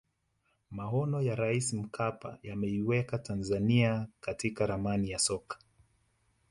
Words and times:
maono 0.71 1.21
ya 1.21 1.35
raisi 1.35 1.75
mkapa 1.75 2.37
yameiweka 2.43 3.17
tanzania 3.17 4.07
katika 4.21 4.65
ramani 4.65 5.09
ya 5.09 5.19
soka 5.19 5.57